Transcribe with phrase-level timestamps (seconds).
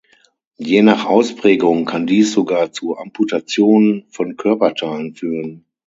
[0.57, 5.65] Je nach Ausprägung kann dies sogar zu Amputationen von Körperteilen führen.